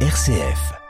RCF. 0.00 0.85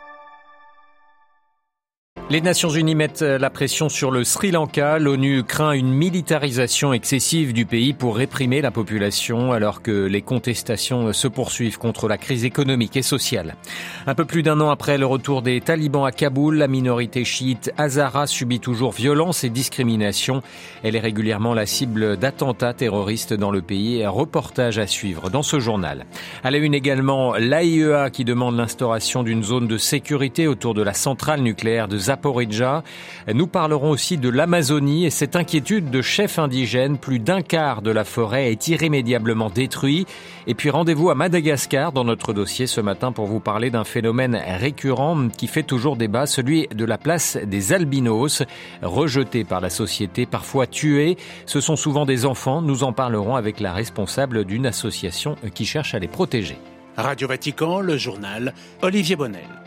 Les 2.29 2.41
Nations 2.41 2.71
Unies 2.71 2.96
mettent 2.96 3.22
la 3.22 3.50
pression 3.50 3.88
sur 3.88 4.10
le 4.10 4.25
Sri 4.25 4.50
Lanka. 4.50 4.99
L'ONU 4.99 5.44
craint 5.44 5.70
une 5.70 5.92
militarisation 5.92 6.92
excessive 6.92 7.52
du 7.52 7.67
pays 7.67 7.92
pour 7.92 8.16
réprimer 8.16 8.61
la 8.61 8.72
population 8.72 9.52
alors 9.52 9.80
que 9.80 10.06
les 10.06 10.22
contestations 10.22 11.12
se 11.12 11.29
poursuivent 11.29 11.79
contre 11.79 12.09
la 12.09 12.18
crise 12.18 12.45
économique 12.45 12.96
et 12.96 13.02
sociale. 13.02 13.54
Un 14.08 14.16
peu 14.16 14.25
plus 14.25 14.43
d'un 14.43 14.61
an 14.61 14.70
après 14.70 14.98
le 14.98 15.07
retour 15.07 15.40
des 15.40 15.61
talibans 15.61 16.04
à 16.04 16.11
Kaboul, 16.11 16.57
la 16.57 16.66
minorité 16.66 17.25
chiite 17.25 17.70
Hazara 17.79 18.27
subit 18.27 18.58
toujours 18.58 18.90
violence 18.90 19.45
et 19.45 19.48
discrimination. 19.48 20.43
Elle 20.82 20.96
est 20.96 21.00
régulièrement 21.00 21.54
la 21.54 21.64
cible 21.64 22.16
d'attentats 22.16 22.74
terroristes 22.74 23.34
dans 23.34 23.52
le 23.52 23.62
pays. 23.62 24.02
Un 24.02 24.11
reportage 24.11 24.80
à 24.80 24.88
suivre 24.88 25.30
dans 25.30 25.45
ce 25.45 25.61
journal. 25.61 26.06
À 26.43 26.50
la 26.50 26.58
une 26.58 26.74
également, 26.74 27.36
l'AIEA 27.36 28.11
qui 28.11 28.24
demande 28.24 28.56
l'instauration 28.56 29.22
d'une 29.22 29.44
zone 29.44 29.68
de 29.68 29.79
sécurité 29.79 30.49
autour 30.49 30.74
de 30.74 30.82
la 30.82 30.93
centrale 30.93 31.40
nucléaire 31.40 31.86
de 31.86 31.99
Nous 33.33 33.47
parlerons 33.47 33.91
aussi 33.91 34.19
de 34.19 34.29
l'Amazonie 34.29 35.07
et 35.07 35.11
cette 35.11 35.37
inquiétude 35.37 35.91
de 35.91 36.02
chefs 36.02 36.38
indigènes. 36.38 36.98
Plus 36.98 37.19
d'un 37.19 37.43
quart 37.43 37.83
de 37.83 37.91
la 37.91 38.05
forêt 38.05 38.51
est 38.51 38.69
irrémédiablement 38.69 39.51
détruit. 39.51 40.07
Et 40.47 40.55
puis 40.55 40.71
rendez-vous 40.71 41.10
à 41.10 41.15
Madagascar 41.15 41.93
dans 41.93 42.05
notre 42.05 42.33
dossier 42.33 42.66
ce 42.66 42.80
matin 42.80 43.12
pour 43.12 43.27
vous 43.27 43.41
parler 43.41 43.71
d'un 43.71 43.84
phénomène 43.84 44.37
récurrent 44.37 45.29
qui 45.29 45.47
fait 45.47 45.62
toujours 45.62 45.97
débat, 45.97 46.27
celui 46.27 46.69
de 46.69 46.84
la 46.84 46.98
place 46.98 47.37
des 47.37 47.73
albinos, 47.73 48.43
rejetés 48.83 49.45
par 49.45 49.60
la 49.60 49.71
société, 49.71 50.27
parfois 50.27 50.66
tués. 50.66 51.16
Ce 51.46 51.60
sont 51.60 51.77
souvent 51.77 52.07
des 52.07 52.27
enfants. 52.27 52.62
Nous 52.62 52.85
en 52.85 52.93
parlerons 52.93 53.37
avec 53.37 53.60
la 53.60 53.73
responsable 53.73 54.45
d'une 54.45 54.66
association 54.66 55.37
qui 55.55 55.65
cherche 55.65 55.95
à 55.95 55.98
les 55.98 56.09
protéger. 56.09 56.59
Radio 56.96 57.29
Vatican, 57.29 57.80
le 57.80 57.96
journal, 57.98 58.55
Olivier 58.83 59.16
Bonnel. 59.16 59.66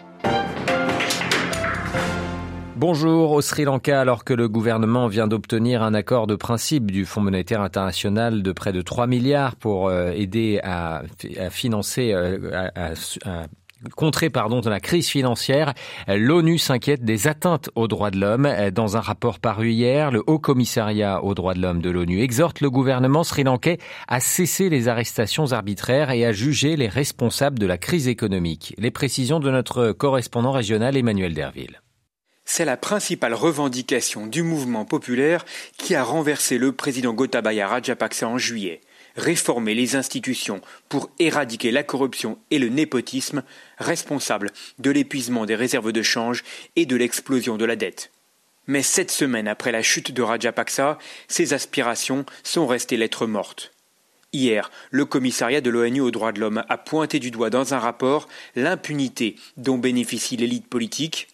Bonjour 2.80 3.32
au 3.32 3.42
Sri 3.42 3.66
Lanka 3.66 4.00
alors 4.00 4.24
que 4.24 4.34
le 4.34 4.48
gouvernement 4.48 5.08
vient 5.08 5.28
d'obtenir 5.28 5.84
un 5.84 5.94
accord 5.94 6.28
de 6.28 6.38
principe 6.38 6.92
du 6.92 7.04
Fonds 7.04 7.20
monétaire 7.20 7.60
international 7.60 8.42
de 8.42 8.52
près 8.54 8.72
de 8.72 8.82
3 8.82 9.06
milliards 9.06 9.58
pour 9.58 9.90
euh, 9.90 10.12
aider 10.12 10.62
à, 10.64 11.02
financer 11.50 12.14
euh, 12.14 12.70
à, 12.78 12.94
pardon, 14.32 14.62
la 14.62 14.80
crise 14.80 15.10
financière. 15.10 15.74
L'ONU 16.08 16.58
s'inquiète 16.58 17.04
des 17.04 17.28
atteintes 17.28 17.70
aux 17.76 17.90
droits 17.90 18.12
de 18.12 18.18
l'homme. 18.18 18.48
Dans 18.74 18.96
un 18.96 19.02
rapport 19.02 19.40
paru 19.40 19.72
hier, 19.72 20.10
le 20.10 20.24
Haut 20.26 20.40
Commissariat 20.40 21.22
aux 21.22 21.34
droits 21.34 21.56
de 21.56 21.62
l'homme 21.62 21.82
de 21.82 21.90
l'ONU 21.90 22.22
exhorte 22.22 22.62
le 22.62 22.70
gouvernement 22.70 23.26
sri-lankais 23.26 23.78
à 24.08 24.22
cesser 24.22 24.70
les 24.70 24.88
arrestations 24.88 25.52
arbitraires 25.52 26.12
et 26.12 26.26
à 26.26 26.32
juger 26.32 26.78
les 26.78 26.88
responsables 26.88 27.60
de 27.60 27.66
la 27.66 27.78
crise 27.78 28.08
économique. 28.08 28.74
Les 28.78 28.90
précisions 28.90 29.42
de 29.42 29.52
notre 29.52 29.92
correspondant 29.92 30.54
régional 30.54 30.96
Emmanuel 30.96 31.34
Derville. 31.34 31.82
C'est 32.52 32.66
la 32.66 32.78
principale 32.78 33.36
revendication 33.36 34.26
du 34.26 34.42
mouvement 34.42 34.84
populaire 34.84 35.46
qui 35.78 35.94
a 35.94 36.04
renversé 36.04 36.58
le 36.58 36.72
président 36.72 37.14
Gotabaya 37.14 37.68
Rajapaksa 37.68 38.28
en 38.28 38.40
juillet. 38.40 38.82
Réformer 39.16 39.76
les 39.76 39.96
institutions 39.96 40.60
pour 40.90 41.12
éradiquer 41.20 41.70
la 41.70 41.84
corruption 41.84 42.40
et 42.50 42.58
le 42.58 42.70
népotisme, 42.70 43.44
responsables 43.78 44.50
de 44.80 44.90
l'épuisement 44.90 45.46
des 45.46 45.54
réserves 45.54 45.92
de 45.92 46.02
change 46.02 46.44
et 46.76 46.88
de 46.88 46.96
l'explosion 46.96 47.56
de 47.56 47.66
la 47.66 47.76
dette. 47.76 48.10
Mais 48.66 48.82
sept 48.82 49.12
semaines 49.12 49.48
après 49.48 49.72
la 49.72 49.84
chute 49.84 50.12
de 50.12 50.24
Rajapaksa, 50.24 50.98
ces 51.28 51.54
aspirations 51.54 52.26
sont 52.42 52.66
restées 52.66 52.98
lettres 52.98 53.28
mortes. 53.28 53.74
Hier, 54.34 54.72
le 54.90 55.06
commissariat 55.06 55.62
de 55.62 55.70
l'ONU 55.70 56.02
aux 56.02 56.12
droits 56.12 56.32
de 56.32 56.40
l'homme 56.40 56.64
a 56.68 56.78
pointé 56.80 57.20
du 57.20 57.30
doigt 57.30 57.52
dans 57.52 57.76
un 57.76 57.80
rapport 57.80 58.28
l'impunité 58.56 59.36
dont 59.56 59.78
bénéficie 59.78 60.36
l'élite 60.36 60.68
politique, 60.68 61.28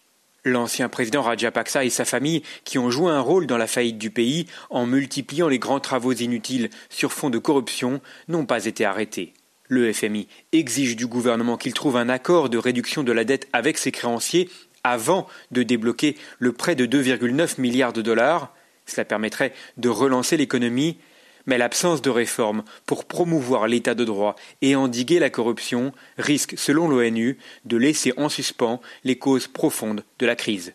L'ancien 0.47 0.89
président 0.89 1.23
Rajapaksa 1.23 1.85
et 1.85 1.89
sa 1.89 2.05
famille, 2.05 2.43
qui 2.65 2.77
ont 2.77 2.91
joué 2.91 3.11
un 3.11 3.19
rôle 3.19 3.47
dans 3.47 3.57
la 3.57 3.65
faillite 3.65 3.97
du 3.97 4.11
pays 4.11 4.45
en 4.69 4.85
multipliant 4.85 5.47
les 5.47 5.57
grands 5.57 5.79
travaux 5.79 6.13
inutiles 6.13 6.69
sur 6.89 7.11
fond 7.11 7.31
de 7.31 7.39
corruption, 7.39 7.99
n'ont 8.27 8.45
pas 8.45 8.65
été 8.65 8.85
arrêtés. 8.85 9.33
Le 9.67 9.91
FMI 9.91 10.27
exige 10.51 10.95
du 10.95 11.07
gouvernement 11.07 11.57
qu'il 11.57 11.73
trouve 11.73 11.97
un 11.97 12.09
accord 12.09 12.49
de 12.49 12.59
réduction 12.59 13.01
de 13.01 13.11
la 13.11 13.23
dette 13.23 13.47
avec 13.53 13.79
ses 13.79 13.91
créanciers 13.91 14.47
avant 14.83 15.25
de 15.49 15.63
débloquer 15.63 16.15
le 16.37 16.51
prêt 16.51 16.75
de 16.75 16.85
2,9 16.85 17.59
milliards 17.59 17.93
de 17.93 18.03
dollars. 18.03 18.53
Cela 18.85 19.03
permettrait 19.03 19.53
de 19.77 19.89
relancer 19.89 20.37
l'économie 20.37 20.99
mais 21.45 21.57
l'absence 21.57 22.01
de 22.01 22.09
réformes 22.09 22.63
pour 22.85 23.05
promouvoir 23.05 23.67
l'état 23.67 23.95
de 23.95 24.05
droit 24.05 24.35
et 24.61 24.75
endiguer 24.75 25.19
la 25.19 25.29
corruption 25.29 25.93
risque, 26.17 26.55
selon 26.57 26.87
l'ONU, 26.87 27.37
de 27.65 27.77
laisser 27.77 28.13
en 28.17 28.29
suspens 28.29 28.81
les 29.03 29.17
causes 29.17 29.47
profondes 29.47 30.03
de 30.19 30.25
la 30.25 30.35
crise. 30.35 30.73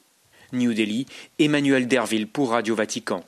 New 0.52 0.74
Delhi, 0.74 1.06
Emmanuel 1.38 1.86
Derville 1.86 2.26
pour 2.26 2.50
Radio 2.50 2.74
Vatican. 2.74 3.24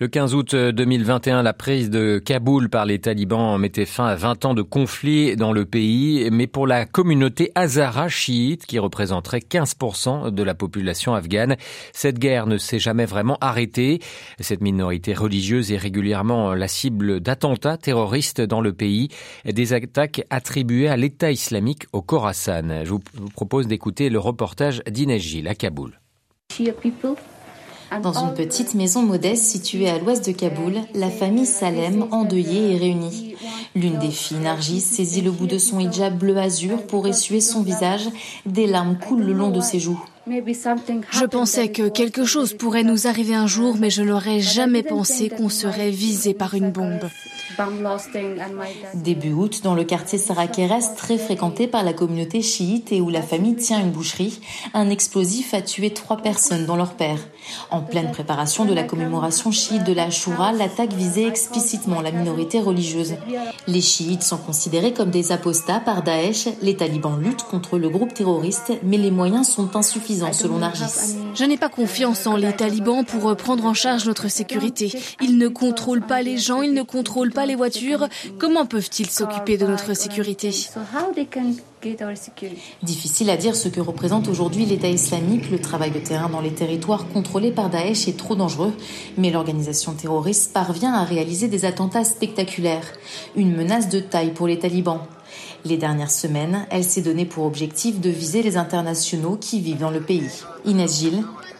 Le 0.00 0.06
15 0.06 0.34
août 0.36 0.54
2021, 0.54 1.42
la 1.42 1.52
prise 1.52 1.90
de 1.90 2.20
Kaboul 2.24 2.68
par 2.68 2.86
les 2.86 3.00
talibans 3.00 3.58
mettait 3.58 3.84
fin 3.84 4.06
à 4.06 4.14
20 4.14 4.44
ans 4.44 4.54
de 4.54 4.62
conflit 4.62 5.34
dans 5.34 5.52
le 5.52 5.64
pays, 5.64 6.28
mais 6.30 6.46
pour 6.46 6.68
la 6.68 6.86
communauté 6.86 7.50
Hazara 7.56 8.08
chiite, 8.08 8.64
qui 8.64 8.78
représenterait 8.78 9.40
15% 9.40 10.30
de 10.30 10.42
la 10.44 10.54
population 10.54 11.14
afghane, 11.14 11.56
cette 11.92 12.20
guerre 12.20 12.46
ne 12.46 12.58
s'est 12.58 12.78
jamais 12.78 13.06
vraiment 13.06 13.38
arrêtée. 13.40 13.98
Cette 14.38 14.60
minorité 14.60 15.14
religieuse 15.14 15.72
est 15.72 15.76
régulièrement 15.76 16.54
la 16.54 16.68
cible 16.68 17.18
d'attentats 17.18 17.76
terroristes 17.76 18.40
dans 18.40 18.60
le 18.60 18.72
pays, 18.72 19.08
des 19.46 19.72
attaques 19.72 20.22
attribuées 20.30 20.86
à 20.86 20.96
l'État 20.96 21.32
islamique 21.32 21.86
au 21.92 22.02
Khorasan. 22.02 22.84
Je 22.84 22.90
vous 22.90 23.00
propose 23.34 23.66
d'écouter 23.66 24.10
le 24.10 24.20
reportage 24.20 24.80
Gilles 24.94 25.48
à 25.48 25.56
Kaboul. 25.56 25.98
Dans 28.02 28.12
une 28.12 28.34
petite 28.34 28.74
maison 28.74 29.02
modeste 29.02 29.44
située 29.44 29.88
à 29.88 29.98
l'ouest 29.98 30.26
de 30.26 30.32
Kaboul, 30.32 30.74
la 30.94 31.08
famille 31.10 31.46
Salem, 31.46 32.06
endeuillée, 32.10 32.74
est 32.74 32.78
réunie. 32.78 33.34
L'une 33.74 33.98
des 33.98 34.10
filles, 34.10 34.38
Nargis, 34.38 34.80
saisit 34.80 35.22
le 35.22 35.30
bout 35.30 35.46
de 35.46 35.58
son 35.58 35.80
hijab 35.80 36.16
bleu 36.18 36.36
azur 36.36 36.86
pour 36.86 37.06
essuyer 37.06 37.40
son 37.40 37.62
visage. 37.62 38.08
Des 38.44 38.66
larmes 38.66 38.98
coulent 38.98 39.24
le 39.24 39.32
long 39.32 39.50
de 39.50 39.60
ses 39.60 39.80
joues. 39.80 40.02
Je 41.10 41.24
pensais 41.24 41.68
que 41.68 41.88
quelque 41.88 42.24
chose 42.24 42.54
pourrait 42.54 42.82
nous 42.82 43.06
arriver 43.06 43.34
un 43.34 43.46
jour, 43.46 43.76
mais 43.78 43.90
je 43.90 44.02
n'aurais 44.02 44.40
jamais 44.40 44.82
pensé 44.82 45.28
qu'on 45.30 45.48
serait 45.48 45.90
visé 45.90 46.34
par 46.34 46.54
une 46.54 46.70
bombe. 46.70 47.08
Début 48.94 49.32
août, 49.32 49.60
dans 49.64 49.74
le 49.74 49.84
quartier 49.84 50.18
Sarakeres, 50.18 50.94
très 50.96 51.18
fréquenté 51.18 51.66
par 51.66 51.82
la 51.82 51.92
communauté 51.92 52.42
chiite 52.42 52.92
et 52.92 53.00
où 53.00 53.10
la 53.10 53.22
famille 53.22 53.56
tient 53.56 53.80
une 53.80 53.90
boucherie, 53.90 54.40
un 54.74 54.90
explosif 54.90 55.54
a 55.54 55.62
tué 55.62 55.90
trois 55.90 56.18
personnes, 56.18 56.66
dont 56.66 56.76
leur 56.76 56.94
père. 56.94 57.18
En 57.70 57.80
pleine 57.80 58.12
préparation 58.12 58.64
de 58.64 58.74
la 58.74 58.84
commémoration 58.84 59.50
chiite 59.50 59.84
de 59.84 59.92
la 59.92 60.10
Shura, 60.10 60.52
l'attaque 60.52 60.92
visait 60.92 61.26
explicitement 61.26 62.00
la 62.00 62.12
minorité 62.12 62.60
religieuse. 62.60 63.14
Les 63.66 63.80
chiites 63.80 64.22
sont 64.22 64.38
considérés 64.38 64.92
comme 64.92 65.10
des 65.10 65.32
apostats 65.32 65.80
par 65.80 66.02
Daesh. 66.02 66.48
Les 66.62 66.76
talibans 66.76 67.18
luttent 67.18 67.44
contre 67.44 67.78
le 67.78 67.88
groupe 67.88 68.14
terroriste, 68.14 68.72
mais 68.82 68.98
les 68.98 69.10
moyens 69.10 69.48
sont 69.48 69.74
insuffisants 69.74 70.17
selon 70.32 70.58
Nargis. 70.58 71.16
Je 71.34 71.44
n'ai 71.44 71.56
pas 71.56 71.68
confiance 71.68 72.26
en 72.26 72.36
les 72.36 72.52
talibans 72.52 73.04
pour 73.04 73.34
prendre 73.36 73.64
en 73.64 73.74
charge 73.74 74.06
notre 74.06 74.28
sécurité. 74.28 74.92
Ils 75.20 75.38
ne 75.38 75.48
contrôlent 75.48 76.06
pas 76.06 76.22
les 76.22 76.38
gens, 76.38 76.62
ils 76.62 76.74
ne 76.74 76.82
contrôlent 76.82 77.32
pas 77.32 77.46
les 77.46 77.54
voitures. 77.54 78.08
Comment 78.38 78.66
peuvent-ils 78.66 79.10
s'occuper 79.10 79.56
de 79.56 79.66
notre 79.66 79.94
sécurité? 79.94 80.50
Difficile 82.82 83.30
à 83.30 83.36
dire 83.36 83.54
ce 83.54 83.68
que 83.68 83.80
représente 83.80 84.28
aujourd'hui 84.28 84.66
l'État 84.66 84.88
islamique. 84.88 85.50
Le 85.50 85.60
travail 85.60 85.90
de 85.90 86.00
terrain 86.00 86.28
dans 86.28 86.40
les 86.40 86.52
territoires 86.52 87.06
contrôlés 87.08 87.52
par 87.52 87.70
Daesh 87.70 88.08
est 88.08 88.16
trop 88.16 88.34
dangereux, 88.34 88.72
mais 89.16 89.30
l'organisation 89.30 89.92
terroriste 89.92 90.52
parvient 90.52 90.92
à 90.92 91.04
réaliser 91.04 91.48
des 91.48 91.64
attentats 91.64 92.04
spectaculaires. 92.04 92.86
Une 93.36 93.54
menace 93.54 93.88
de 93.88 94.00
taille 94.00 94.32
pour 94.32 94.48
les 94.48 94.58
talibans. 94.58 95.00
Les 95.64 95.76
dernières 95.76 96.10
semaines, 96.10 96.66
elle 96.70 96.84
s'est 96.84 97.02
donnée 97.02 97.26
pour 97.26 97.44
objectif 97.44 98.00
de 98.00 98.10
viser 98.10 98.42
les 98.42 98.56
internationaux 98.56 99.36
qui 99.40 99.60
vivent 99.60 99.78
dans 99.78 99.90
le 99.90 100.00
pays. 100.00 100.30
Inès 100.64 101.04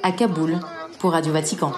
à 0.02 0.12
Kaboul, 0.12 0.58
pour 0.98 1.12
Radio 1.12 1.32
Vatican. 1.32 1.72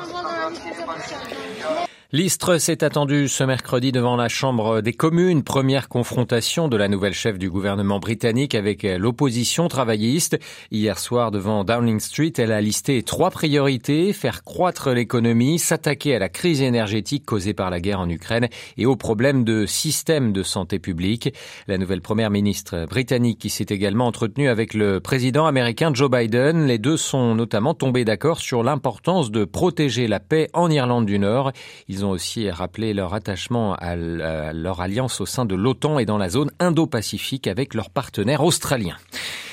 L'Istre 2.12 2.58
s'est 2.58 2.82
attendu 2.82 3.28
ce 3.28 3.44
mercredi 3.44 3.92
devant 3.92 4.16
la 4.16 4.26
Chambre 4.26 4.80
des 4.80 4.92
communes, 4.92 5.44
première 5.44 5.88
confrontation 5.88 6.66
de 6.66 6.76
la 6.76 6.88
nouvelle 6.88 7.14
chef 7.14 7.38
du 7.38 7.48
gouvernement 7.48 8.00
britannique 8.00 8.56
avec 8.56 8.82
l'opposition 8.82 9.68
travailliste. 9.68 10.36
Hier 10.72 10.98
soir 10.98 11.30
devant 11.30 11.62
Downing 11.62 12.00
Street, 12.00 12.32
elle 12.38 12.50
a 12.50 12.60
listé 12.60 13.04
trois 13.04 13.30
priorités, 13.30 14.12
faire 14.12 14.42
croître 14.42 14.90
l'économie, 14.90 15.60
s'attaquer 15.60 16.16
à 16.16 16.18
la 16.18 16.28
crise 16.28 16.62
énergétique 16.62 17.24
causée 17.24 17.54
par 17.54 17.70
la 17.70 17.78
guerre 17.78 18.00
en 18.00 18.08
Ukraine 18.08 18.48
et 18.76 18.86
aux 18.86 18.96
problèmes 18.96 19.44
de 19.44 19.64
système 19.64 20.32
de 20.32 20.42
santé 20.42 20.80
publique. 20.80 21.32
La 21.68 21.78
nouvelle 21.78 22.02
première 22.02 22.30
ministre 22.30 22.86
britannique 22.86 23.38
qui 23.38 23.50
s'est 23.50 23.66
également 23.68 24.08
entretenue 24.08 24.48
avec 24.48 24.74
le 24.74 24.98
président 24.98 25.46
américain 25.46 25.92
Joe 25.94 26.10
Biden, 26.10 26.66
les 26.66 26.78
deux 26.78 26.96
sont 26.96 27.36
notamment 27.36 27.74
tombés 27.74 28.04
d'accord 28.04 28.40
sur 28.40 28.64
l'importance 28.64 29.30
de 29.30 29.44
protéger 29.44 30.08
la 30.08 30.18
paix 30.18 30.48
en 30.54 30.72
Irlande 30.72 31.06
du 31.06 31.20
Nord. 31.20 31.52
Ils 32.00 32.06
ont 32.06 32.10
aussi 32.10 32.48
rappelé 32.48 32.94
leur 32.94 33.12
attachement 33.12 33.74
à 33.74 33.94
leur 33.94 34.80
alliance 34.80 35.20
au 35.20 35.26
sein 35.26 35.44
de 35.44 35.54
l'OTAN 35.54 35.98
et 35.98 36.06
dans 36.06 36.16
la 36.16 36.30
zone 36.30 36.50
Indo-Pacifique 36.58 37.46
avec 37.46 37.74
leurs 37.74 37.90
partenaires 37.90 38.42
australiens. 38.42 38.96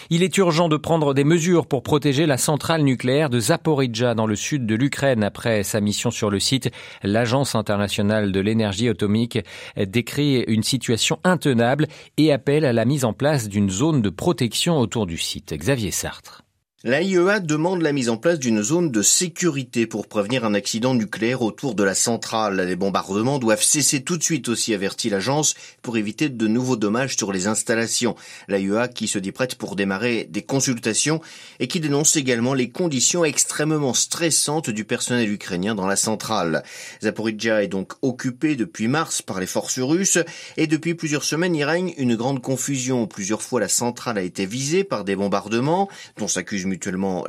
Il 0.10 0.24
est 0.24 0.38
urgent 0.38 0.70
de 0.70 0.78
prendre 0.78 1.14
des 1.14 1.26
mesures 1.26 1.68
pour 1.68 1.84
protéger 1.84 2.26
la 2.26 2.38
centrale 2.38 2.84
nucléaire 2.84 3.30
de 3.30 3.42
Zaporizhzhia 3.42 4.16
dans 4.16 4.28
le 4.28 4.38
sud 4.38 4.66
de 4.66 4.76
l'Ukraine 4.76 5.26
après 5.26 5.64
sa 5.64 5.82
mission 5.82 6.10
sur 6.10 6.30
le 6.30 6.40
site. 6.40 6.72
L'Agence 7.04 7.54
internationale 7.54 8.32
de 8.32 8.40
l'énergie 8.40 8.88
atomique 8.88 9.40
décrit 9.76 10.46
une 10.48 10.64
situation 10.64 11.20
intenable 11.26 11.88
et 12.16 12.32
appelle 12.32 12.64
à 12.64 12.72
la 12.72 12.86
mise 12.86 13.04
en 13.04 13.12
place 13.12 13.50
d'une 13.50 13.70
zone 13.70 14.02
de 14.02 14.10
protection 14.10 14.80
autour 14.80 15.06
du 15.06 15.18
site. 15.18 15.54
Xavier 15.54 15.92
Sartre. 15.92 16.47
L'AIEA 16.88 17.42
demande 17.42 17.82
la 17.82 17.92
mise 17.92 18.08
en 18.08 18.16
place 18.16 18.40
d'une 18.40 18.64
zone 18.64 18.92
de 18.92 19.02
sécurité 19.02 19.86
pour 19.88 20.08
prévenir 20.08 20.46
un 20.46 20.54
accident 20.54 20.94
nucléaire 20.94 21.42
autour 21.42 21.76
de 21.76 21.84
la 21.84 21.94
centrale. 21.94 22.62
Les 22.62 22.78
bombardements 22.78 23.40
doivent 23.40 23.62
cesser 23.62 24.04
tout 24.04 24.16
de 24.16 24.24
suite 24.24 24.48
aussi, 24.48 24.74
avertit 24.74 25.10
l'agence, 25.10 25.54
pour 25.82 25.98
éviter 25.98 26.30
de 26.30 26.48
nouveaux 26.48 26.78
dommages 26.78 27.18
sur 27.18 27.34
les 27.34 27.48
installations. 27.48 28.16
L'AIEA 28.48 28.88
qui 28.88 29.10
se 29.10 29.20
dit 29.20 29.34
prête 29.34 29.56
pour 29.56 29.76
démarrer 29.76 30.30
des 30.30 30.44
consultations 30.44 31.20
et 31.60 31.68
qui 31.68 31.82
dénonce 31.82 32.16
également 32.16 32.54
les 32.54 32.70
conditions 32.70 33.26
extrêmement 33.26 33.94
stressantes 33.94 34.70
du 34.70 34.86
personnel 34.86 35.30
ukrainien 35.30 35.76
dans 35.76 35.88
la 35.88 35.98
centrale. 35.98 36.64
Zaporizhia 37.04 37.64
est 37.64 37.68
donc 37.68 37.96
occupée 38.02 38.56
depuis 38.56 38.88
mars 38.88 39.22
par 39.22 39.42
les 39.42 39.46
forces 39.46 39.80
russes 39.80 40.20
et 40.56 40.68
depuis 40.68 40.96
plusieurs 40.96 41.26
semaines 41.26 41.54
il 41.54 41.66
règne 41.66 41.94
une 41.98 42.16
grande 42.16 42.42
confusion. 42.42 43.08
Plusieurs 43.08 43.42
fois 43.42 43.60
la 43.60 43.68
centrale 43.68 44.18
a 44.18 44.22
été 44.22 44.46
visée 44.46 44.86
par 44.86 45.04
des 45.04 45.18
bombardements 45.18 45.90
dont 46.18 46.30
s'accusent 46.30 46.66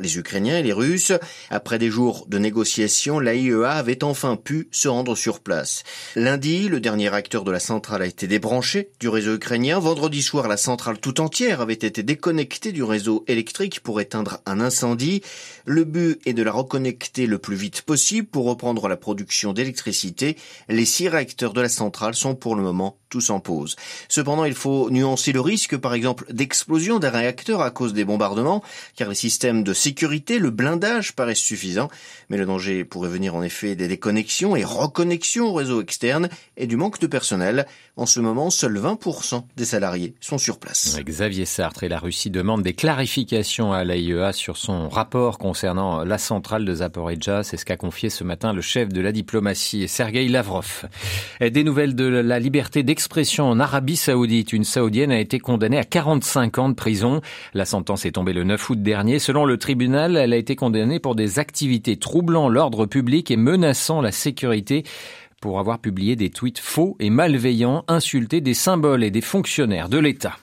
les 0.01 0.17
Ukrainiens 0.17 0.57
et 0.57 0.63
les 0.63 0.73
Russes. 0.73 1.13
Après 1.49 1.79
des 1.79 1.89
jours 1.89 2.25
de 2.27 2.37
négociations, 2.37 3.19
l'AIEA 3.19 3.71
avait 3.71 4.03
enfin 4.03 4.35
pu 4.35 4.67
se 4.71 4.87
rendre 4.87 5.15
sur 5.15 5.39
place. 5.39 5.83
Lundi, 6.15 6.69
le 6.69 6.79
dernier 6.79 7.13
acteur 7.13 7.43
de 7.43 7.51
la 7.51 7.59
centrale 7.59 8.01
a 8.01 8.05
été 8.05 8.27
débranché 8.27 8.89
du 8.99 9.09
réseau 9.09 9.35
ukrainien. 9.35 9.79
Vendredi 9.79 10.21
soir, 10.21 10.47
la 10.47 10.57
centrale 10.57 10.99
tout 10.99 11.21
entière 11.21 11.61
avait 11.61 11.73
été 11.73 12.03
déconnectée 12.03 12.71
du 12.71 12.83
réseau 12.83 13.23
électrique 13.27 13.79
pour 13.81 14.01
éteindre 14.01 14.39
un 14.45 14.59
incendie. 14.59 15.21
Le 15.65 15.83
but 15.83 16.19
est 16.25 16.33
de 16.33 16.43
la 16.43 16.51
reconnecter 16.51 17.25
le 17.25 17.37
plus 17.37 17.55
vite 17.55 17.81
possible 17.81 18.27
pour 18.27 18.45
reprendre 18.45 18.87
la 18.87 18.97
production 18.97 19.53
d'électricité. 19.53 20.37
Les 20.67 20.85
six 20.85 21.09
réacteurs 21.09 21.53
de 21.53 21.61
la 21.61 21.69
centrale 21.69 22.15
sont 22.15 22.35
pour 22.35 22.55
le 22.55 22.63
moment 22.63 22.97
tous 23.09 23.29
en 23.29 23.39
pause. 23.39 23.75
Cependant, 24.07 24.45
il 24.45 24.53
faut 24.53 24.89
nuancer 24.89 25.31
le 25.31 25.41
risque, 25.41 25.77
par 25.77 25.93
exemple, 25.93 26.25
d'explosion 26.31 26.99
d'un 26.99 27.09
réacteur 27.09 27.61
à 27.61 27.71
cause 27.71 27.93
des 27.93 28.05
bombardements, 28.05 28.63
car 28.95 29.09
les 29.09 29.15
systèmes 29.15 29.63
de 29.63 29.73
sécurité, 29.73 30.39
le 30.39 30.51
blindage 30.51 31.13
paraissent 31.13 31.39
suffisants, 31.39 31.89
mais 32.29 32.37
le 32.37 32.45
danger 32.45 32.85
pourrait 32.85 33.09
venir 33.09 33.35
en 33.35 33.43
effet 33.43 33.75
des 33.75 33.87
déconnexions 33.87 34.55
et 34.55 34.63
reconnexions 34.63 35.47
au 35.47 35.53
réseau 35.53 35.81
externe 35.81 36.29
et 36.57 36.67
du 36.67 36.77
manque 36.77 36.99
de 36.99 37.07
personnel. 37.07 37.65
En 37.97 38.05
ce 38.05 38.19
moment, 38.19 38.49
seuls 38.49 38.77
20% 38.77 39.43
des 39.57 39.65
salariés 39.65 40.13
sont 40.21 40.37
sur 40.37 40.59
place. 40.59 40.97
Xavier 41.03 41.45
Sartre 41.45 41.83
et 41.83 41.89
la 41.89 41.99
Russie 41.99 42.29
demandent 42.29 42.63
des 42.63 42.73
clarifications 42.73 43.73
à 43.73 43.83
l'AIEA 43.83 44.31
sur 44.31 44.57
son 44.57 44.87
rapport 44.87 45.37
concernant 45.37 46.03
la 46.05 46.17
centrale 46.17 46.63
de 46.65 46.75
Zaporizhzhia. 46.75 47.43
C'est 47.43 47.57
ce 47.57 47.65
qu'a 47.65 47.77
confié 47.77 48.09
ce 48.09 48.23
matin 48.23 48.53
le 48.53 48.61
chef 48.61 48.89
de 48.89 49.01
la 49.01 49.11
diplomatie, 49.11 49.87
Sergei 49.87 50.27
Lavrov. 50.27 50.85
Des 51.41 51.63
nouvelles 51.63 51.95
de 51.95 52.05
la 52.05 52.39
liberté 52.39 52.83
d'expression 52.83 52.98
en 53.39 53.59
Arabie 53.59 53.95
Saoudite. 53.95 54.51
Une 54.51 54.63
Saoudienne 54.63 55.11
a 55.11 55.19
été 55.19 55.39
condamnée 55.39 55.77
à 55.77 55.83
45 55.83 56.57
ans 56.57 56.69
de 56.69 56.73
prison. 56.73 57.21
La 57.53 57.65
sentence 57.65 58.05
est 58.05 58.11
tombée 58.11 58.33
le 58.33 58.43
9 58.43 58.69
août 58.69 58.81
dernier. 58.81 59.19
Selon 59.19 59.45
le 59.45 59.57
tribunal, 59.57 60.17
elle 60.17 60.33
a 60.33 60.37
été 60.37 60.55
condamnée 60.55 60.99
pour 60.99 61.15
des 61.15 61.39
activités 61.39 61.97
troublant 61.97 62.49
l'ordre 62.49 62.85
public 62.85 63.31
et 63.31 63.37
menaçant 63.37 64.01
la 64.01 64.11
sécurité 64.11 64.83
pour 65.41 65.59
avoir 65.59 65.79
publié 65.79 66.15
des 66.15 66.29
tweets 66.29 66.59
faux 66.59 66.97
et 66.99 67.09
malveillants, 67.09 67.85
insultés 67.87 68.41
des 68.41 68.53
symboles 68.53 69.03
et 69.03 69.11
des 69.11 69.21
fonctionnaires 69.21 69.87
de 69.87 69.97
l'État. 69.97 70.35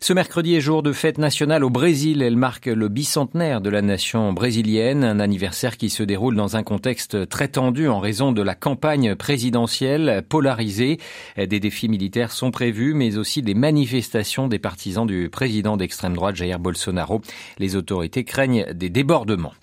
Ce 0.00 0.12
mercredi 0.12 0.54
est 0.54 0.60
jour 0.60 0.82
de 0.82 0.92
fête 0.92 1.18
nationale 1.18 1.64
au 1.64 1.70
Brésil. 1.70 2.22
Elle 2.22 2.36
marque 2.36 2.66
le 2.66 2.88
bicentenaire 2.88 3.60
de 3.60 3.68
la 3.68 3.82
nation 3.82 4.32
brésilienne, 4.32 5.04
un 5.04 5.20
anniversaire 5.20 5.76
qui 5.76 5.90
se 5.90 6.02
déroule 6.02 6.36
dans 6.36 6.56
un 6.56 6.62
contexte 6.62 7.28
très 7.28 7.48
tendu 7.48 7.88
en 7.88 7.98
raison 7.98 8.32
de 8.32 8.42
la 8.42 8.54
campagne 8.54 9.16
présidentielle 9.16 10.22
polarisée. 10.28 10.98
Des 11.36 11.60
défis 11.60 11.88
militaires 11.88 12.32
sont 12.32 12.50
prévus, 12.50 12.94
mais 12.94 13.18
aussi 13.18 13.42
des 13.42 13.54
manifestations 13.54 14.48
des 14.48 14.58
partisans 14.58 15.06
du 15.06 15.28
président 15.28 15.76
d'extrême 15.76 16.14
droite 16.14 16.36
Jair 16.36 16.58
Bolsonaro. 16.58 17.20
Les 17.58 17.76
autorités 17.76 18.24
craignent 18.24 18.66
des 18.72 18.90
débordements. 18.90 19.54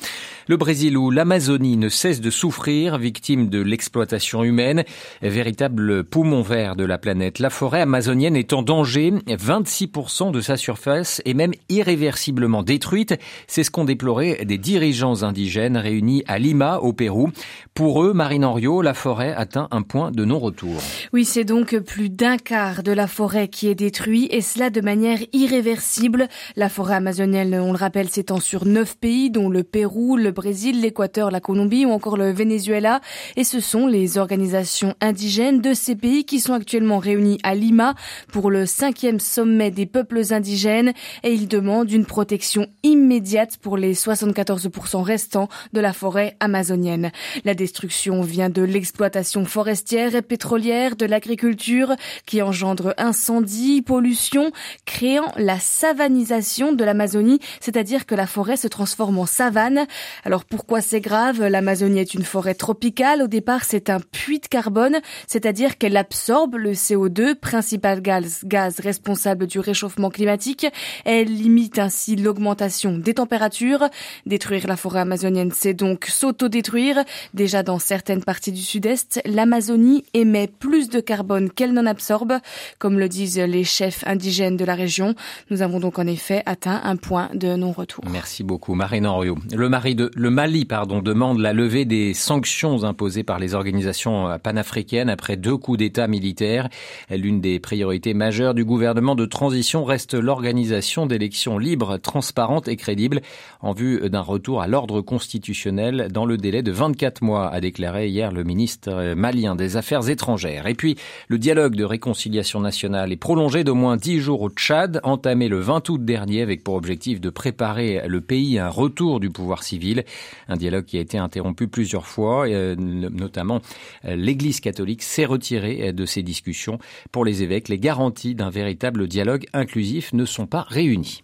Le 0.47 0.57
Brésil 0.57 0.95
où 0.95 1.09
l'Amazonie 1.09 1.75
ne 1.75 1.89
cesse 1.89 2.21
de 2.21 2.29
souffrir, 2.29 2.99
victime 2.99 3.49
de 3.49 3.63
l'exploitation 3.63 4.43
humaine, 4.43 4.83
véritable 5.23 6.03
poumon 6.03 6.43
vert 6.43 6.75
de 6.75 6.85
la 6.85 6.99
planète. 6.99 7.39
La 7.39 7.49
forêt 7.49 7.81
amazonienne 7.81 8.35
est 8.35 8.53
en 8.53 8.61
danger. 8.61 9.11
26% 9.27 10.31
de 10.31 10.41
sa 10.41 10.55
surface 10.55 11.19
est 11.25 11.33
même 11.33 11.53
irréversiblement 11.69 12.61
détruite. 12.61 13.15
C'est 13.47 13.63
ce 13.63 13.71
qu'ont 13.71 13.85
déploré 13.85 14.45
des 14.45 14.59
dirigeants 14.59 15.23
indigènes 15.23 15.77
réunis 15.77 16.23
à 16.27 16.37
Lima, 16.37 16.77
au 16.77 16.93
Pérou. 16.93 17.31
Pour 17.73 18.03
eux, 18.03 18.13
Marine 18.13 18.45
Henriot, 18.45 18.83
la 18.83 18.93
forêt 18.93 19.33
atteint 19.33 19.67
un 19.71 19.81
point 19.81 20.11
de 20.11 20.25
non-retour. 20.25 20.79
Oui, 21.11 21.25
c'est 21.25 21.43
donc 21.43 21.75
plus 21.79 22.11
d'un 22.11 22.37
quart 22.37 22.83
de 22.83 22.91
la 22.91 23.07
forêt 23.07 23.47
qui 23.47 23.67
est 23.67 23.75
détruit 23.75 24.27
et 24.29 24.41
cela 24.41 24.69
de 24.69 24.81
manière 24.81 25.17
irréversible. 25.33 26.27
La 26.55 26.69
forêt 26.69 26.95
amazonienne, 26.95 27.55
on 27.55 27.71
le 27.71 27.79
rappelle, 27.79 28.09
s'étend 28.09 28.39
sur 28.39 28.65
neuf 28.65 28.95
pays, 28.95 29.31
dont 29.31 29.49
le 29.49 29.63
Pérou, 29.63 30.17
Brésil, 30.35 30.81
l'Équateur, 30.81 31.31
la 31.31 31.39
Colombie 31.39 31.85
ou 31.85 31.91
encore 31.91 32.17
le 32.17 32.31
Venezuela. 32.31 33.01
Et 33.35 33.43
ce 33.43 33.59
sont 33.59 33.87
les 33.87 34.19
organisations 34.19 34.93
indigènes 35.01 35.61
de 35.61 35.73
ces 35.73 35.95
pays 35.95 36.25
qui 36.25 36.39
sont 36.39 36.53
actuellement 36.53 36.99
réunis 36.99 37.39
à 37.41 37.55
Lima 37.55 37.95
pour 38.31 38.51
le 38.51 38.67
cinquième 38.67 39.19
sommet 39.19 39.71
des 39.71 39.87
peuples 39.87 40.21
indigènes 40.31 40.93
et 41.23 41.33
ils 41.33 41.47
demandent 41.47 41.91
une 41.91 42.05
protection 42.05 42.67
immédiate 42.83 43.57
pour 43.57 43.77
les 43.77 43.95
74% 43.95 45.01
restants 45.01 45.49
de 45.73 45.79
la 45.79 45.93
forêt 45.93 46.35
amazonienne. 46.39 47.11
La 47.43 47.55
destruction 47.55 48.21
vient 48.21 48.49
de 48.49 48.61
l'exploitation 48.61 49.45
forestière 49.45 50.15
et 50.15 50.21
pétrolière, 50.21 50.95
de 50.95 51.05
l'agriculture 51.05 51.95
qui 52.25 52.41
engendre 52.41 52.93
incendies, 52.97 53.81
pollution, 53.81 54.51
créant 54.85 55.31
la 55.37 55.59
savanisation 55.59 56.73
de 56.73 56.83
l'Amazonie, 56.83 57.39
c'est-à-dire 57.61 58.05
que 58.05 58.15
la 58.15 58.27
forêt 58.27 58.57
se 58.57 58.67
transforme 58.67 59.19
en 59.19 59.25
savane. 59.25 59.85
Alors 60.27 60.43
pourquoi 60.43 60.81
c'est 60.81 61.01
grave? 61.01 61.45
L'Amazonie 61.45 61.99
est 61.99 62.15
une 62.15 62.23
forêt 62.23 62.55
tropicale. 62.55 63.21
Au 63.21 63.27
départ, 63.27 63.63
c'est 63.63 63.91
un 63.91 63.99
puits 63.99 64.39
de 64.39 64.47
carbone, 64.47 64.97
c'est-à-dire 65.27 65.77
qu'elle 65.77 65.95
absorbe 65.97 66.55
le 66.55 66.71
CO2, 66.71 67.35
principal 67.35 68.01
gaz, 68.01 68.79
responsable 68.79 69.45
du 69.45 69.59
réchauffement 69.59 70.09
climatique. 70.09 70.65
Elle 71.05 71.27
limite 71.27 71.77
ainsi 71.77 72.15
l'augmentation 72.15 72.97
des 72.97 73.13
températures. 73.13 73.87
Détruire 74.25 74.65
la 74.65 74.77
forêt 74.77 75.01
amazonienne, 75.01 75.51
c'est 75.53 75.75
donc 75.75 76.05
s'auto-détruire. 76.05 77.03
Déjà 77.35 77.61
dans 77.61 77.77
certaines 77.77 78.23
parties 78.23 78.51
du 78.51 78.63
sud-est, 78.63 79.21
l'Amazonie 79.25 80.05
émet 80.15 80.47
plus 80.47 80.89
de 80.89 81.01
carbone 81.01 81.51
qu'elle 81.51 81.73
n'en 81.73 81.85
absorbe, 81.85 82.39
comme 82.79 82.97
le 82.97 83.09
disent 83.09 83.37
les 83.37 83.63
chefs 83.63 84.03
indigènes 84.07 84.57
de 84.57 84.65
la 84.65 84.73
région. 84.73 85.13
Nous 85.51 85.61
avons 85.61 85.79
donc 85.79 85.99
en 85.99 86.07
effet 86.07 86.41
atteint 86.47 86.81
un 86.83 86.95
point 86.95 87.29
de 87.35 87.55
non-retour. 87.55 88.03
Merci 88.09 88.43
beaucoup, 88.43 88.73
Marine 88.73 89.05
Henriot. 89.05 89.37
Le 89.55 89.69
mari 89.69 89.93
de 89.93 90.09
le 90.17 90.29
Mali 90.29 90.63
pardon, 90.63 91.01
demande 91.01 91.39
la 91.39 91.51
levée 91.51 91.83
des 91.83 92.13
sanctions 92.13 92.85
imposées 92.85 93.23
par 93.23 93.37
les 93.37 93.53
organisations 93.53 94.39
panafricaines 94.41 95.09
après 95.09 95.35
deux 95.35 95.57
coups 95.57 95.79
d'État 95.79 96.07
militaires. 96.07 96.69
L'une 97.09 97.41
des 97.41 97.59
priorités 97.59 98.13
majeures 98.13 98.53
du 98.53 98.63
gouvernement 98.63 99.15
de 99.15 99.25
transition 99.25 99.83
reste 99.83 100.13
l'organisation 100.13 101.05
d'élections 101.05 101.57
libres, 101.57 101.97
transparentes 101.97 102.69
et 102.69 102.77
crédibles 102.77 103.19
en 103.59 103.73
vue 103.73 104.09
d'un 104.09 104.21
retour 104.21 104.61
à 104.61 104.67
l'ordre 104.67 105.01
constitutionnel 105.01 106.07
dans 106.09 106.25
le 106.25 106.37
délai 106.37 106.63
de 106.63 106.71
24 106.71 107.21
mois, 107.21 107.49
a 107.49 107.59
déclaré 107.59 108.07
hier 108.07 108.31
le 108.31 108.45
ministre 108.45 109.15
malien 109.15 109.53
des 109.55 109.75
Affaires 109.75 110.09
étrangères. 110.09 110.65
Et 110.67 110.75
puis, 110.75 110.95
le 111.27 111.37
dialogue 111.37 111.75
de 111.75 111.83
réconciliation 111.83 112.61
nationale 112.61 113.11
est 113.11 113.17
prolongé 113.17 113.65
d'au 113.65 113.75
moins 113.75 113.97
10 113.97 114.21
jours 114.21 114.43
au 114.43 114.49
Tchad, 114.49 115.01
entamé 115.03 115.49
le 115.49 115.59
20 115.59 115.89
août 115.89 116.05
dernier 116.05 116.41
avec 116.41 116.63
pour 116.63 116.75
objectif 116.75 117.19
de 117.19 117.29
préparer 117.29 118.03
le 118.07 118.21
pays 118.21 118.57
à 118.57 118.67
un 118.67 118.69
retour 118.69 119.19
du 119.19 119.29
pouvoir 119.29 119.63
civil. 119.63 120.04
Un 120.47 120.55
dialogue 120.55 120.85
qui 120.85 120.97
a 120.97 121.01
été 121.01 121.17
interrompu 121.17 121.67
plusieurs 121.67 122.07
fois, 122.07 122.47
euh, 122.47 122.75
notamment 122.75 123.61
euh, 124.05 124.15
l'Église 124.15 124.59
catholique 124.59 125.03
s'est 125.03 125.25
retirée 125.25 125.93
de 125.93 126.05
ces 126.05 126.23
discussions. 126.23 126.79
Pour 127.11 127.25
les 127.25 127.43
évêques, 127.43 127.69
les 127.69 127.79
garanties 127.79 128.35
d'un 128.35 128.49
véritable 128.49 129.07
dialogue 129.07 129.45
inclusif 129.53 130.13
ne 130.13 130.25
sont 130.25 130.47
pas 130.47 130.61
réunies. 130.61 131.23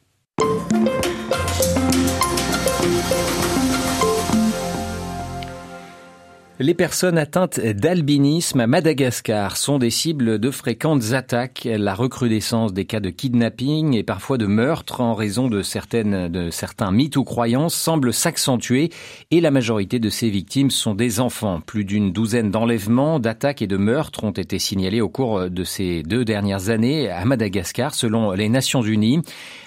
Les 6.61 6.75
personnes 6.75 7.17
atteintes 7.17 7.59
d'albinisme 7.59 8.59
à 8.59 8.67
Madagascar 8.67 9.57
sont 9.57 9.79
des 9.79 9.89
cibles 9.89 10.37
de 10.37 10.51
fréquentes 10.51 11.13
attaques. 11.13 11.67
La 11.67 11.95
recrudescence 11.95 12.71
des 12.71 12.85
cas 12.85 12.99
de 12.99 13.09
kidnapping 13.09 13.95
et 13.95 14.03
parfois 14.03 14.37
de 14.37 14.45
meurtre 14.45 15.01
en 15.01 15.15
raison 15.15 15.47
de 15.47 15.63
certaines, 15.63 16.27
de 16.27 16.51
certains 16.51 16.91
mythes 16.91 17.17
ou 17.17 17.23
croyances 17.23 17.73
semble 17.73 18.13
s'accentuer 18.13 18.91
et 19.31 19.41
la 19.41 19.49
majorité 19.49 19.97
de 19.97 20.11
ces 20.11 20.29
victimes 20.29 20.69
sont 20.69 20.93
des 20.93 21.19
enfants. 21.19 21.61
Plus 21.65 21.83
d'une 21.83 22.11
douzaine 22.11 22.51
d'enlèvements, 22.51 23.19
d'attaques 23.19 23.63
et 23.63 23.67
de 23.67 23.77
meurtres 23.77 24.23
ont 24.23 24.29
été 24.29 24.59
signalés 24.59 25.01
au 25.01 25.09
cours 25.09 25.49
de 25.49 25.63
ces 25.63 26.03
deux 26.03 26.25
dernières 26.25 26.69
années 26.69 27.09
à 27.09 27.25
Madagascar 27.25 27.95
selon 27.95 28.33
les 28.33 28.49
Nations 28.49 28.83
Unies. 28.83 29.23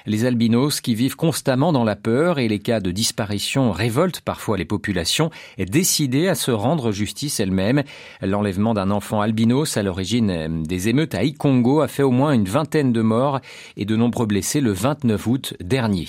Les 0.07 0.27
albinos 0.27 0.81
qui 0.81 0.95
vivent 0.95 1.17
constamment 1.17 1.73
dans 1.73 1.83
la 1.83 1.97
peur 1.97 2.39
et 2.39 2.47
les 2.47 2.61
cas 2.61 2.79
de 2.79 2.93
disparition 2.93 3.73
révoltent 3.73 4.21
parfois 4.21 4.57
les 4.59 4.65
populations 4.65 5.31
décidées 5.59 6.29
à 6.29 6.37
se 6.37 6.53
rendre 6.53 6.84
justice 6.93 7.41
elle-même. 7.41 7.83
L'enlèvement 8.21 8.75
d'un 8.75 8.91
enfant 8.91 9.21
albinos 9.21 9.77
à 9.77 9.83
l'origine 9.83 10.63
des 10.63 10.89
émeutes 10.89 11.15
à 11.15 11.25
Ikongo 11.25 11.81
a 11.81 11.89
fait 11.89 12.03
au 12.03 12.11
moins 12.11 12.33
une 12.33 12.45
vingtaine 12.45 12.93
de 12.93 13.03
morts 13.03 13.41
et 13.77 13.85
de 13.85 13.97
nombreux 13.97 14.27
blessés 14.27 14.61
le 14.61 14.73
29 14.73 15.27
août 15.27 15.55
dernier. 15.61 16.07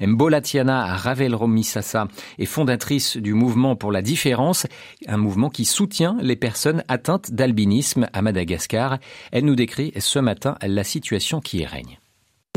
Mbolatiana 0.00 0.96
Ravel-Romisasa 0.96 2.08
est 2.38 2.44
fondatrice 2.44 3.16
du 3.16 3.34
mouvement 3.34 3.76
pour 3.76 3.92
la 3.92 4.02
différence, 4.02 4.66
un 5.06 5.16
mouvement 5.16 5.50
qui 5.50 5.64
soutient 5.64 6.16
les 6.20 6.36
personnes 6.36 6.84
atteintes 6.88 7.32
d'albinisme 7.32 8.08
à 8.12 8.22
Madagascar. 8.22 8.98
Elle 9.32 9.44
nous 9.44 9.56
décrit 9.56 9.92
ce 9.98 10.18
matin 10.18 10.56
la 10.62 10.84
situation 10.84 11.40
qui 11.40 11.58
y 11.58 11.66
règne. 11.66 11.98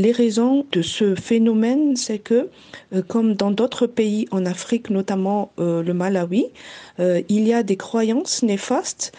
Les 0.02 0.10
raisons 0.10 0.66
de 0.72 0.82
ce 0.82 1.14
phénomène, 1.14 1.94
c'est 1.94 2.18
que, 2.18 2.48
euh, 2.92 3.02
comme 3.06 3.34
dans 3.34 3.52
d'autres 3.52 3.86
pays 3.86 4.26
en 4.32 4.44
Afrique, 4.46 4.90
notamment 4.90 5.52
euh, 5.60 5.80
le 5.80 5.94
Malawi, 5.94 6.46
euh, 6.98 7.22
il 7.28 7.46
y 7.46 7.52
a 7.52 7.62
des 7.62 7.76
croyances 7.76 8.42
néfastes 8.42 9.12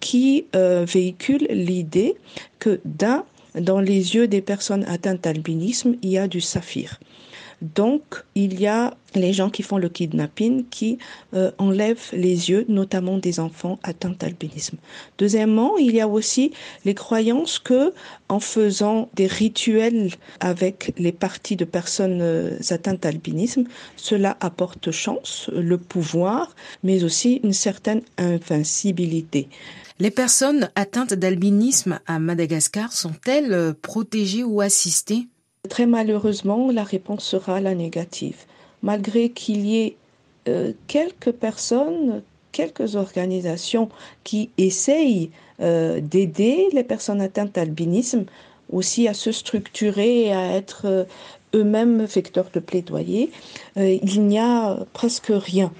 qui 0.00 0.46
véhiculent 0.52 1.48
l'idée 1.50 2.14
que 2.58 2.80
dans 3.54 3.80
les 3.80 4.14
yeux 4.14 4.26
des 4.26 4.40
personnes 4.40 4.84
atteintes 4.84 5.24
d'albinisme, 5.24 5.96
il 6.00 6.08
y 6.08 6.16
a 6.16 6.28
du 6.28 6.40
saphir. 6.40 6.98
Donc, 7.62 8.02
il 8.34 8.60
y 8.60 8.66
a 8.66 8.94
les 9.14 9.32
gens 9.32 9.50
qui 9.50 9.62
font 9.62 9.78
le 9.78 9.88
kidnapping 9.88 10.64
qui 10.68 10.98
euh, 11.34 11.52
enlèvent 11.58 12.08
les 12.12 12.50
yeux, 12.50 12.64
notamment 12.68 13.18
des 13.18 13.38
enfants 13.38 13.78
atteints 13.82 14.14
d'albinisme. 14.18 14.78
Deuxièmement, 15.18 15.78
il 15.78 15.94
y 15.94 16.00
a 16.00 16.08
aussi 16.08 16.52
les 16.84 16.94
croyances 16.94 17.58
que, 17.58 17.92
en 18.28 18.40
faisant 18.40 19.10
des 19.14 19.26
rituels 19.26 20.10
avec 20.40 20.92
les 20.98 21.12
parties 21.12 21.56
de 21.56 21.64
personnes 21.64 22.20
euh, 22.20 22.58
atteintes 22.70 23.02
d'albinisme, 23.02 23.64
cela 23.96 24.36
apporte 24.40 24.90
chance, 24.90 25.48
le 25.54 25.78
pouvoir, 25.78 26.56
mais 26.82 27.04
aussi 27.04 27.40
une 27.44 27.52
certaine 27.52 28.02
invincibilité. 28.18 29.48
Les 30.00 30.10
personnes 30.10 30.68
atteintes 30.74 31.14
d'albinisme 31.14 32.00
à 32.06 32.18
Madagascar 32.18 32.92
sont-elles 32.92 33.52
euh, 33.52 33.72
protégées 33.80 34.42
ou 34.42 34.60
assistées? 34.60 35.28
Très 35.68 35.86
malheureusement, 35.86 36.72
la 36.72 36.82
réponse 36.82 37.24
sera 37.24 37.60
la 37.60 37.76
négative. 37.76 38.46
Malgré 38.82 39.30
qu'il 39.30 39.64
y 39.64 39.78
ait 39.78 39.96
euh, 40.48 40.72
quelques 40.88 41.30
personnes, 41.30 42.22
quelques 42.50 42.96
organisations 42.96 43.88
qui 44.24 44.50
essayent 44.58 45.30
euh, 45.60 46.00
d'aider 46.00 46.68
les 46.72 46.82
personnes 46.82 47.20
atteintes 47.20 47.54
d'albinisme 47.54 48.24
aussi 48.72 49.06
à 49.06 49.14
se 49.14 49.30
structurer 49.30 50.22
et 50.22 50.32
à 50.32 50.56
être 50.56 50.82
euh, 50.86 51.04
eux-mêmes 51.54 52.06
vecteurs 52.06 52.50
de 52.52 52.58
plaidoyer, 52.58 53.30
il 53.76 54.26
n'y 54.26 54.38
a 54.38 54.84
presque 54.94 55.30
rien. 55.30 55.70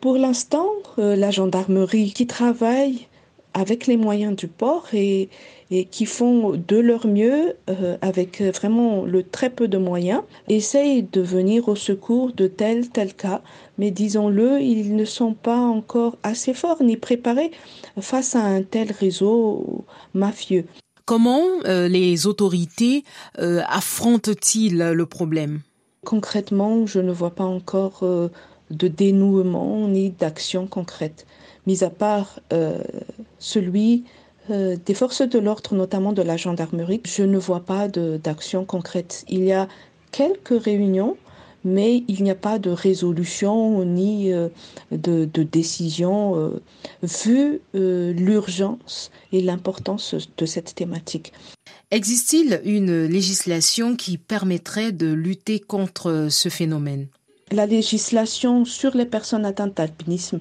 pour 0.00 0.16
l'instant, 0.16 0.66
la 0.96 1.30
gendarmerie 1.30 2.12
qui 2.12 2.26
travaille 2.26 3.06
avec 3.54 3.86
les 3.86 3.96
moyens 3.96 4.34
du 4.36 4.48
port 4.48 4.86
et, 4.92 5.28
et 5.70 5.84
qui 5.84 6.06
font 6.06 6.52
de 6.52 6.76
leur 6.76 7.06
mieux 7.06 7.56
euh, 7.68 7.96
avec 8.00 8.40
vraiment 8.40 9.04
le 9.04 9.22
très 9.22 9.50
peu 9.50 9.68
de 9.68 9.78
moyens, 9.78 10.22
essayent 10.48 11.02
de 11.02 11.20
venir 11.20 11.68
au 11.68 11.76
secours 11.76 12.32
de 12.32 12.46
tel 12.46 12.88
tel 12.90 13.14
cas, 13.14 13.42
mais 13.78 13.90
disons-le, 13.90 14.60
ils 14.60 14.96
ne 14.96 15.04
sont 15.04 15.34
pas 15.34 15.58
encore 15.58 16.16
assez 16.22 16.54
forts 16.54 16.82
ni 16.82 16.96
préparés 16.96 17.50
face 18.00 18.34
à 18.34 18.42
un 18.42 18.62
tel 18.62 18.92
réseau 18.92 19.84
mafieux. 20.14 20.64
Comment 21.04 21.42
euh, 21.66 21.88
les 21.88 22.26
autorités 22.26 23.04
euh, 23.38 23.60
affrontent-ils 23.68 24.78
le 24.78 25.06
problème? 25.06 25.60
Concrètement, 26.04 26.86
je 26.86 27.00
ne 27.00 27.12
vois 27.12 27.34
pas 27.34 27.44
encore 27.44 28.02
de 28.70 28.88
dénouement 28.88 29.86
ni 29.86 30.10
d'action 30.10 30.66
concrète 30.66 31.26
mis 31.66 31.84
à 31.84 31.90
part 31.90 32.40
euh, 32.52 32.78
celui 33.38 34.04
euh, 34.50 34.76
des 34.84 34.94
forces 34.94 35.22
de 35.22 35.38
l'ordre, 35.38 35.74
notamment 35.74 36.12
de 36.12 36.22
la 36.22 36.36
gendarmerie, 36.36 37.00
je 37.04 37.22
ne 37.22 37.38
vois 37.38 37.60
pas 37.60 37.88
d'action 37.88 38.64
concrète. 38.64 39.24
Il 39.28 39.44
y 39.44 39.52
a 39.52 39.68
quelques 40.10 40.60
réunions, 40.62 41.16
mais 41.64 42.02
il 42.08 42.24
n'y 42.24 42.30
a 42.30 42.34
pas 42.34 42.58
de 42.58 42.70
résolution 42.70 43.84
ni 43.84 44.32
euh, 44.32 44.48
de, 44.90 45.28
de, 45.32 45.42
décision 45.44 46.52
vu 47.02 47.60
l'urgence 47.72 49.10
et 49.32 49.40
l'importance 49.40 50.16
de 50.36 50.46
cette 50.46 50.74
thématique. 50.74 51.32
Existe-t-il 51.92 52.60
une 52.64 53.04
législation 53.04 53.94
qui 53.94 54.18
permettrait 54.18 54.92
de 54.92 55.12
lutter 55.12 55.60
contre 55.60 56.28
ce 56.30 56.48
phénomène? 56.48 57.06
La 57.52 57.66
législation 57.66 58.64
sur 58.64 58.96
les 58.96 59.04
personnes 59.04 59.44
atteintes 59.44 59.76
d'alpinisme 59.76 60.40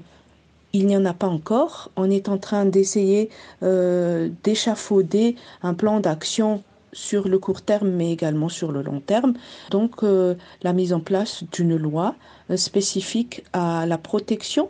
il 0.74 0.88
n'y 0.88 0.98
en 0.98 1.06
a 1.06 1.13
pas 1.13 1.28
encore. 1.28 1.92
On 1.96 2.10
est 2.10 2.30
en 2.30 2.38
train 2.38 2.66
d'essayer 2.66 3.30
euh, 3.63 4.30
d'échafauder 4.44 5.36
un 5.63 5.74
plan 5.74 6.00
d'action 6.00 6.63
sur 6.94 7.28
le 7.28 7.40
court 7.40 7.62
terme, 7.62 7.90
mais 7.90 8.12
également 8.12 8.50
sur 8.50 8.72
le 8.72 8.82
long 8.82 9.00
terme. 9.00 9.34
Donc, 9.70 10.04
euh, 10.04 10.36
la 10.62 10.74
mise 10.74 10.94
en 10.94 11.00
place 11.00 11.44
d'une 11.51 11.78
loi 11.78 12.16
euh, 12.50 12.58
spécifique 12.58 13.44
à 13.54 13.86
la 13.86 13.98
protection 13.98 14.70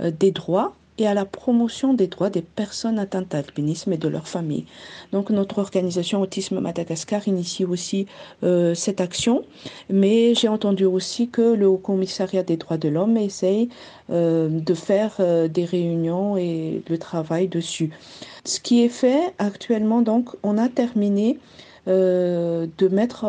des 0.00 0.32
droits 0.32 0.74
et 1.02 1.06
à 1.06 1.14
la 1.14 1.24
promotion 1.24 1.94
des 1.94 2.06
droits 2.06 2.30
des 2.30 2.42
personnes 2.42 2.98
atteintes 2.98 3.30
d'albinisme 3.30 3.92
et 3.92 3.96
de 3.96 4.08
leurs 4.08 4.28
familles. 4.28 4.66
Donc 5.12 5.30
notre 5.30 5.58
organisation 5.58 6.20
Autisme 6.20 6.60
Madagascar 6.60 7.26
initie 7.26 7.64
aussi 7.64 8.06
euh, 8.44 8.74
cette 8.74 9.00
action, 9.00 9.44
mais 9.90 10.34
j'ai 10.34 10.48
entendu 10.48 10.84
aussi 10.84 11.28
que 11.28 11.54
le 11.54 11.66
Haut 11.66 11.76
Commissariat 11.76 12.42
des 12.42 12.56
droits 12.56 12.78
de 12.78 12.88
l'homme 12.88 13.16
essaye 13.16 13.68
euh, 14.10 14.48
de 14.48 14.74
faire 14.74 15.16
euh, 15.20 15.48
des 15.48 15.64
réunions 15.64 16.36
et 16.36 16.82
le 16.88 16.98
travail 16.98 17.48
dessus. 17.48 17.90
Ce 18.44 18.60
qui 18.60 18.84
est 18.84 18.88
fait 18.88 19.34
actuellement, 19.38 20.02
donc 20.02 20.30
on 20.42 20.58
a 20.58 20.68
terminé 20.68 21.38
de 21.86 22.88
mettre, 22.92 23.26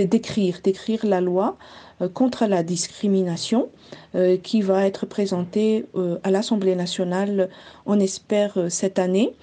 d'écrire, 0.00 0.60
d'écrire 0.62 1.04
la 1.04 1.20
loi 1.20 1.56
euh, 2.02 2.08
contre 2.08 2.46
la 2.46 2.62
discrimination 2.62 3.70
euh, 4.14 4.36
qui 4.36 4.60
va 4.60 4.86
être 4.86 5.06
présentée 5.06 5.86
euh, 5.94 6.18
à 6.24 6.30
l'Assemblée 6.30 6.74
nationale, 6.74 7.48
on 7.86 7.98
espère, 7.98 8.58
cette 8.68 8.98
année. 8.98 9.34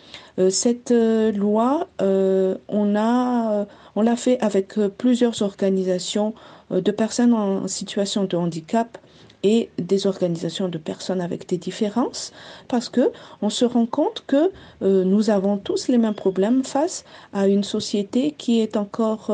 Cette 0.50 0.92
loi, 0.92 1.88
on 2.00 2.96
a, 2.96 3.68
on 3.96 4.02
l'a 4.02 4.16
fait 4.16 4.40
avec 4.42 4.74
plusieurs 4.98 5.44
organisations 5.44 6.34
de 6.72 6.92
personnes 6.92 7.34
en 7.34 7.68
situation 7.68 8.24
de 8.24 8.36
handicap 8.36 8.98
et 9.44 9.70
des 9.78 10.08
organisations 10.08 10.70
de 10.70 10.78
personnes 10.78 11.22
avec 11.22 11.48
des 11.48 11.58
différences 11.58 12.32
parce 12.68 12.90
que 12.90 13.12
on 13.42 13.50
se 13.50 13.66
rend 13.66 13.86
compte 13.86 14.24
que 14.26 14.52
nous 14.82 15.30
avons 15.30 15.58
tous 15.58 15.90
les 15.90 15.98
mêmes 15.98 16.14
problèmes 16.14 16.64
face 16.64 17.04
à 17.34 17.48
une 17.48 17.64
société 17.64 18.32
qui 18.32 18.62
est 18.62 18.78
encore 18.78 19.32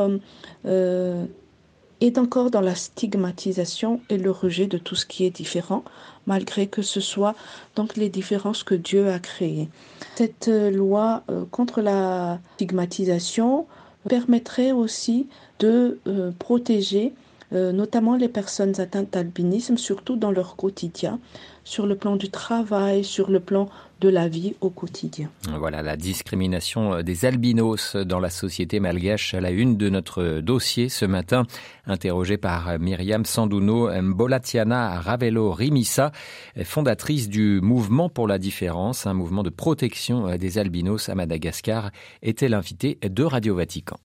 est 2.00 2.18
encore 2.18 2.50
dans 2.50 2.60
la 2.60 2.74
stigmatisation 2.74 4.00
et 4.08 4.16
le 4.16 4.30
rejet 4.30 4.66
de 4.66 4.78
tout 4.78 4.94
ce 4.94 5.06
qui 5.06 5.24
est 5.24 5.30
différent, 5.30 5.84
malgré 6.26 6.66
que 6.66 6.82
ce 6.82 7.00
soit 7.00 7.34
donc 7.76 7.96
les 7.96 8.08
différences 8.08 8.62
que 8.62 8.74
Dieu 8.74 9.08
a 9.10 9.18
créées. 9.18 9.68
Cette 10.16 10.48
euh, 10.48 10.70
loi 10.70 11.22
euh, 11.30 11.44
contre 11.50 11.80
la 11.80 12.38
stigmatisation 12.54 13.66
permettrait 14.08 14.72
aussi 14.72 15.28
de 15.58 16.00
euh, 17.52 17.72
notamment 17.72 18.16
les 18.16 18.28
personnes 18.28 18.80
atteintes 18.80 19.12
d'albinisme, 19.12 19.76
surtout 19.76 20.16
dans 20.16 20.30
leur 20.30 20.56
quotidien, 20.56 21.18
sur 21.64 21.86
le 21.86 21.96
plan 21.96 22.16
du 22.16 22.30
travail, 22.30 23.04
sur 23.04 23.30
le 23.30 23.40
plan 23.40 23.68
de 24.00 24.08
la 24.08 24.28
vie 24.28 24.54
au 24.60 24.70
quotidien. 24.70 25.28
Voilà 25.58 25.82
la 25.82 25.96
discrimination 25.96 26.94
euh, 26.94 27.02
des 27.02 27.24
albinos 27.24 27.96
dans 27.96 28.18
la 28.18 28.30
société 28.30 28.80
malgache 28.80 29.34
à 29.34 29.40
la 29.40 29.50
une 29.50 29.76
de 29.76 29.88
notre 29.90 30.40
dossier 30.40 30.88
ce 30.88 31.04
matin, 31.04 31.46
interrogé 31.86 32.38
par 32.38 32.78
Myriam 32.78 33.24
Sandouno 33.24 33.90
Mbolatiana 34.00 35.00
Ravelo 35.00 35.52
Rimissa, 35.52 36.12
fondatrice 36.64 37.28
du 37.28 37.60
mouvement 37.60 38.08
pour 38.08 38.26
la 38.26 38.38
différence, 38.38 39.06
un 39.06 39.14
mouvement 39.14 39.42
de 39.42 39.50
protection 39.50 40.28
euh, 40.28 40.36
des 40.36 40.58
albinos 40.58 41.08
à 41.08 41.14
Madagascar, 41.14 41.90
était 42.22 42.48
l'invité 42.48 42.98
de 43.02 43.24
Radio 43.24 43.54
Vatican. 43.54 43.98